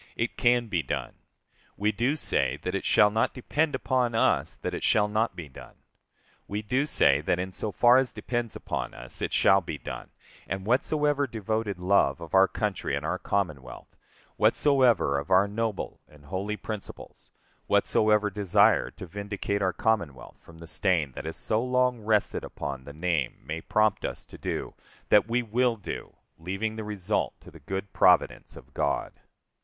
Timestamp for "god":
28.73-29.13